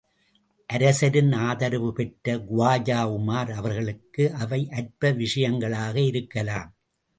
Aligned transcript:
அரசரின் 0.69 1.33
ஆதரவுபெற்ற 1.41 2.35
குவாஜா 2.47 2.99
உமார் 3.17 3.51
அவர்களுக்கு 3.51 4.33
அவை 4.33 4.61
அற்ப 4.71 5.11
விஷயங்களாக 5.13 5.95
இருக்கலாம். 6.05 6.69